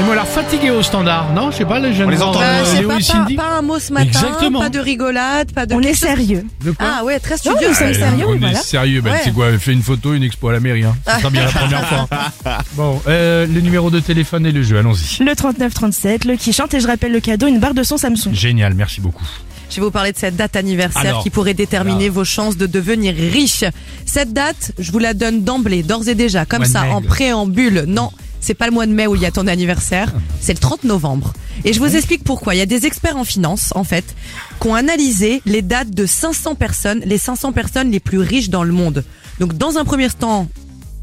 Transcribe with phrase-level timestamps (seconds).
[0.00, 2.06] Ils m'ont l'air fatigués au standard, non Je sais pas, les jeunes.
[2.06, 3.34] On les entend, euh, euh, Léo pas, et pas, Cindy.
[3.34, 4.60] pas un mot ce matin, Exactement.
[4.60, 5.74] pas de rigolade, pas de.
[5.74, 6.44] On est sérieux.
[6.64, 7.68] De quoi Ah ouais, très Non, studieux.
[7.68, 8.60] nous sommes Euh, sérieux, on est voilà.
[8.60, 9.18] sérieux, bah, Ouais.
[9.18, 10.94] tu sais quoi, fais une photo, une expo à la mairie, hein.
[11.06, 12.08] Ça sera bien la première fois.
[12.74, 15.24] Bon, euh, le numéro de téléphone et le jeu, allons-y.
[15.24, 18.32] Le 3937, le qui chante et je rappelle le cadeau, une barre de son Samsung.
[18.32, 19.24] Génial, merci beaucoup.
[19.68, 22.12] Je vais vous parler de cette date anniversaire Alors, qui pourrait déterminer là.
[22.12, 23.64] vos chances de devenir riche.
[24.06, 27.84] Cette date, je vous la donne d'emblée, d'ores et déjà, comme ça, en préambule.
[27.86, 28.10] Non,
[28.40, 30.84] c'est pas le mois de mai où il y a ton anniversaire, c'est le 30
[30.84, 31.32] novembre.
[31.64, 32.54] Et je vous explique pourquoi.
[32.54, 34.04] Il y a des experts en finance, en fait,
[34.60, 38.62] qui ont analysé les dates de 500 personnes, les 500 personnes les plus riches dans
[38.64, 39.04] le monde.
[39.40, 40.46] Donc, dans un premier temps,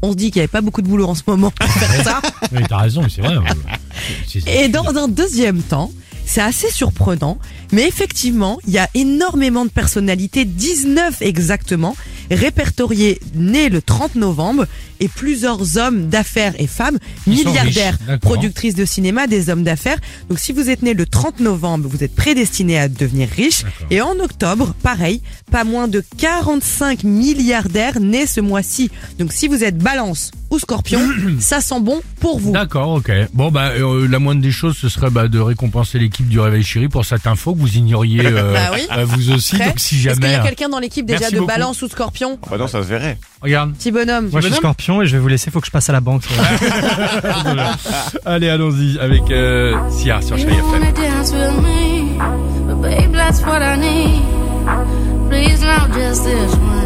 [0.02, 2.04] on se dit qu'il n'y avait pas beaucoup de boulot en ce moment pour faire
[2.04, 2.20] ça.
[2.52, 3.34] Oui, t'as raison, c'est vrai.
[4.28, 5.90] c'est- Et dans un deuxième temps,
[6.24, 7.38] c'est assez surprenant,
[7.72, 11.96] mais effectivement, il y a énormément de personnalités, 19 exactement,
[12.30, 14.66] répertoriées nées le 30 novembre,
[15.00, 18.20] et plusieurs hommes d'affaires et femmes, Ils sont milliardaires, riches, d'accord.
[18.20, 19.98] productrices de cinéma, des hommes d'affaires.
[20.28, 23.62] Donc si vous êtes né le 30 novembre, vous êtes prédestiné à devenir riche.
[23.90, 28.90] Et en octobre, pareil, pas moins de 45 milliardaires nés ce mois-ci.
[29.18, 31.00] Donc si vous êtes balance ou scorpion,
[31.40, 32.52] ça sent bon pour vous.
[32.52, 33.10] D'accord, ok.
[33.34, 36.62] Bon, bah, euh, la moindre des choses, ce serait bah, de récompenser l'équipe du Réveil
[36.62, 38.80] Chéri pour cette info que vous ignoriez euh, Bah oui.
[38.96, 39.56] euh, vous aussi.
[39.56, 40.34] Prêt Donc, si Est-ce qu'il y jamais.
[40.36, 41.52] a quelqu'un dans l'équipe déjà Merci de beaucoup.
[41.52, 42.38] balance ou scorpion?
[42.50, 43.18] Bah non, ça se verrait.
[43.42, 43.74] Regarde.
[43.74, 44.28] Petit bonhomme.
[44.30, 46.00] Moi je suis scorpion et je vais vous laisser, faut que je passe à la
[46.00, 46.22] banque.
[48.24, 50.70] Allez, allons-y avec euh, Sia sur Chéri You FM.
[50.72, 52.18] wanna dance with me,
[52.66, 54.22] but babe, that's what I need.
[55.28, 56.85] Please, not just this once.